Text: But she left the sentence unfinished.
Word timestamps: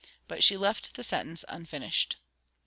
But 0.27 0.43
she 0.43 0.57
left 0.57 0.95
the 0.95 1.03
sentence 1.03 1.45
unfinished. 1.47 2.15